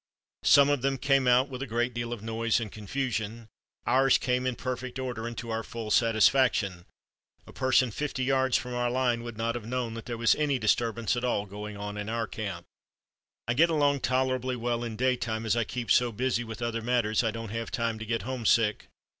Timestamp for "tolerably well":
13.99-14.83